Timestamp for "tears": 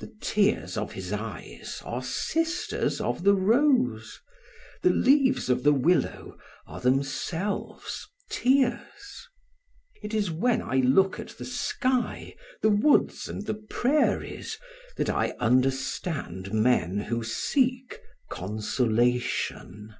0.20-0.76, 8.30-9.26